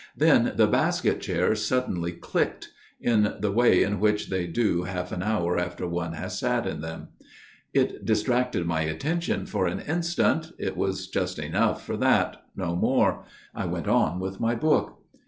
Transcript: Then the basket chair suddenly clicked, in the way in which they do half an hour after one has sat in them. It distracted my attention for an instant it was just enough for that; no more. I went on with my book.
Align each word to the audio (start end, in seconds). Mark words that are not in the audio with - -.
Then 0.17 0.53
the 0.55 0.65
basket 0.65 1.21
chair 1.21 1.53
suddenly 1.53 2.11
clicked, 2.11 2.69
in 2.99 3.35
the 3.39 3.51
way 3.51 3.83
in 3.83 3.99
which 3.99 4.31
they 4.31 4.47
do 4.47 4.81
half 4.85 5.11
an 5.11 5.21
hour 5.21 5.59
after 5.59 5.85
one 5.87 6.13
has 6.13 6.39
sat 6.39 6.65
in 6.65 6.81
them. 6.81 7.09
It 7.71 8.03
distracted 8.03 8.65
my 8.65 8.81
attention 8.81 9.45
for 9.45 9.67
an 9.67 9.79
instant 9.81 10.53
it 10.57 10.75
was 10.75 11.07
just 11.07 11.37
enough 11.37 11.85
for 11.85 11.97
that; 11.97 12.41
no 12.55 12.75
more. 12.75 13.25
I 13.53 13.65
went 13.67 13.87
on 13.87 14.19
with 14.19 14.39
my 14.39 14.55
book. 14.55 15.03